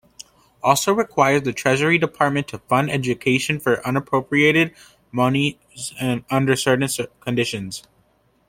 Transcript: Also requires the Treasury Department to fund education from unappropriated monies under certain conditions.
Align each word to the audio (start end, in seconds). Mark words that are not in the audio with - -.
Also 0.63 0.91
requires 0.91 1.43
the 1.43 1.53
Treasury 1.53 1.99
Department 1.99 2.47
to 2.47 2.57
fund 2.57 2.89
education 2.89 3.59
from 3.59 3.73
unappropriated 3.85 4.73
monies 5.11 5.93
under 6.31 6.55
certain 6.55 6.89
conditions. 7.19 7.83